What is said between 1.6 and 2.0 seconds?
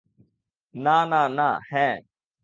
হ্যাঁ।